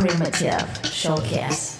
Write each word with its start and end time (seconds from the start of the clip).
Primitive 0.00 0.80
Showcase. 0.90 1.79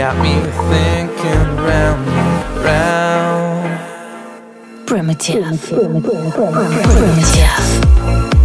got 0.00 0.16
me 0.22 0.32
thinking 0.70 1.56
round 1.58 2.08
and 2.08 2.64
round. 2.64 3.68
Primitive. 4.86 5.60
Primitive. 5.60 6.32
Primitive. 6.32 6.32
Primitive. 6.32 8.39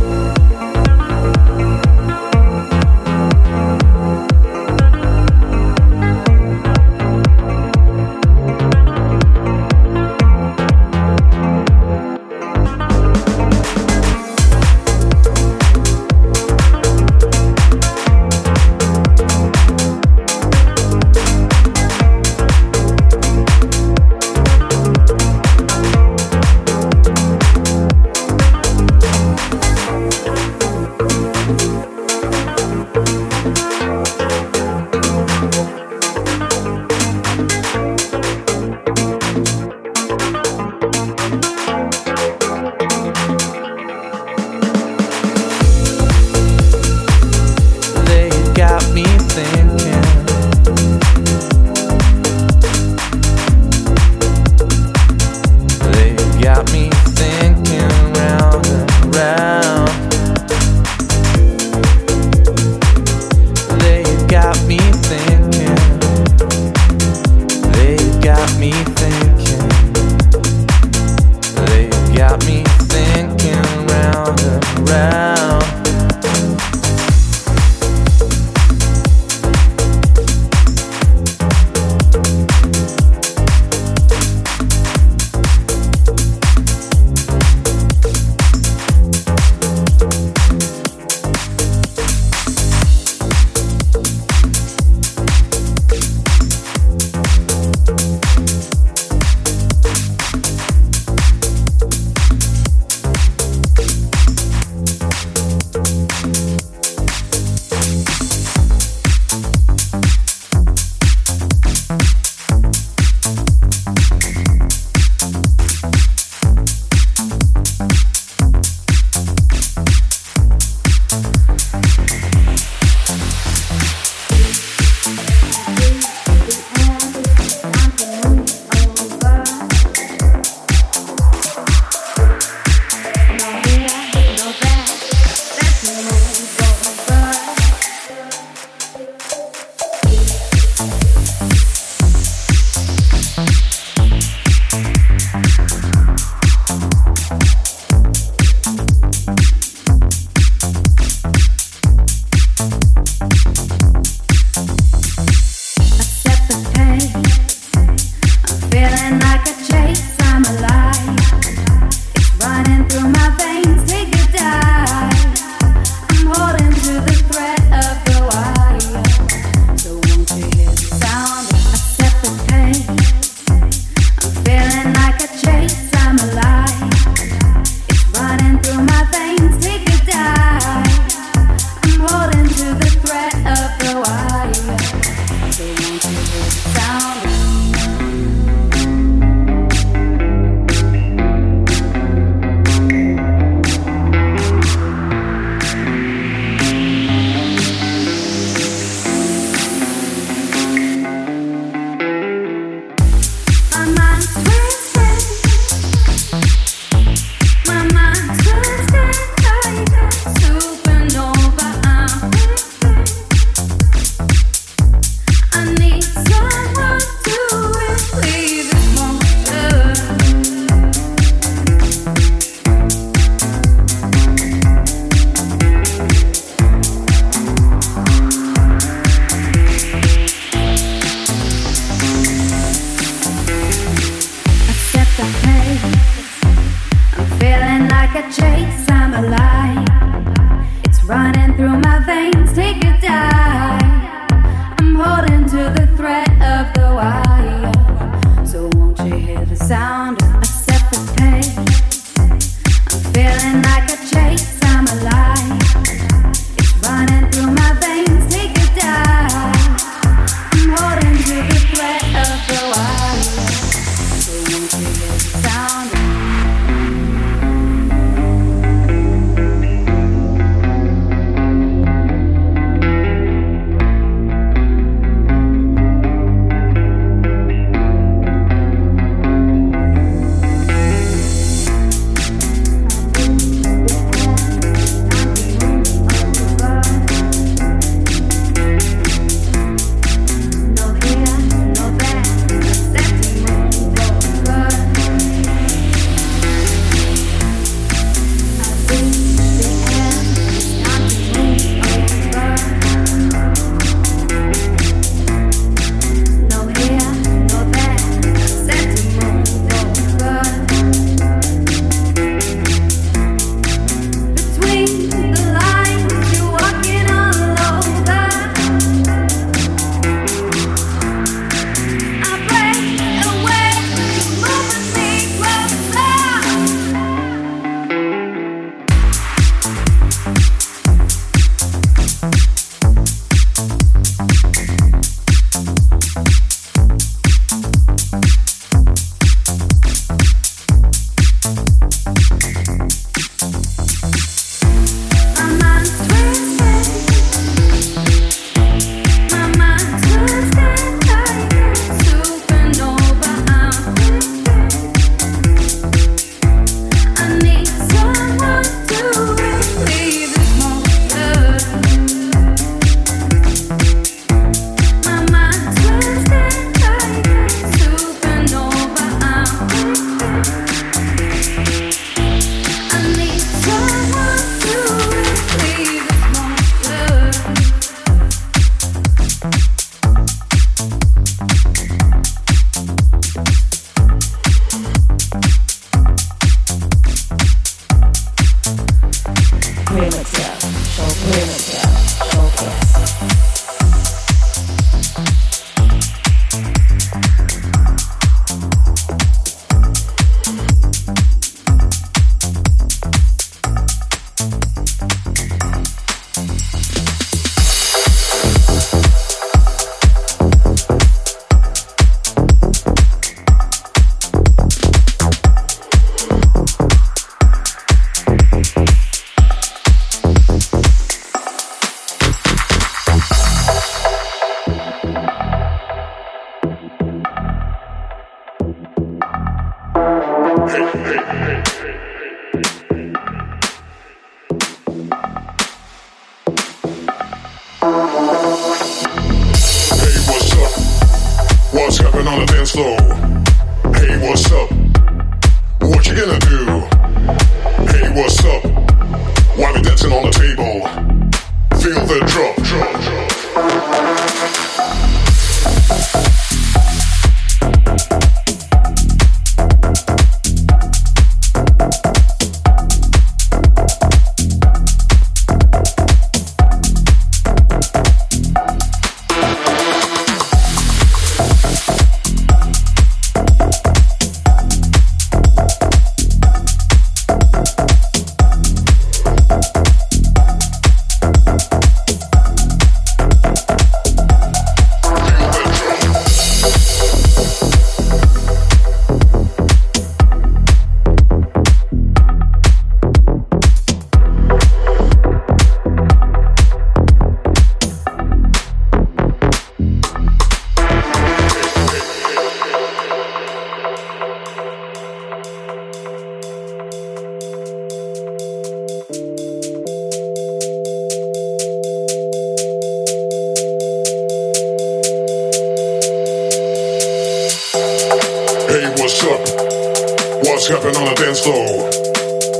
dance 521.16 521.40
floor. 521.40 521.90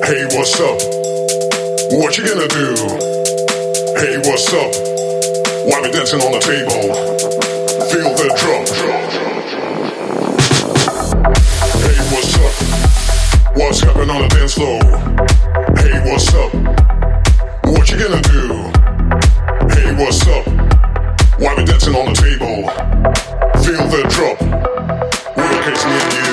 Hey, 0.06 0.24
what's 0.32 0.60
up? 0.62 0.80
What 1.92 2.18
you 2.18 2.24
gonna 2.24 2.48
do? 2.48 2.72
Hey, 4.00 4.18
what's 4.24 4.48
up? 4.54 4.72
Why 5.68 5.82
we 5.82 5.92
dancing 5.92 6.22
on 6.22 6.32
the 6.32 6.40
table? 6.40 6.96
Feel 7.92 8.16
the 8.16 8.28
drum. 8.40 8.64
Hey, 11.84 12.00
what's 12.14 12.36
up? 12.40 12.54
What's 13.58 13.80
happening 13.82 14.10
on 14.10 14.22
the 14.22 14.30
dance 14.30 14.54
floor? 14.54 14.80
Hey, 15.76 16.00
what's 16.10 16.34
up? 16.34 16.54
What 17.66 17.90
you 17.92 17.98
gonna 17.98 18.22
do? 18.22 18.72
Hey, 19.76 19.94
what's 20.02 20.26
up? 20.28 20.46
Why 21.40 21.56
we 21.56 21.66
dancing 21.66 21.96
on 21.96 22.06
the 22.06 22.16
table? 22.16 22.70
Feel 23.64 23.86
the 23.90 24.02
drop. 24.16 24.40
We're 25.36 25.50
the 25.50 25.72
case 25.72 26.20
you. 26.20 26.25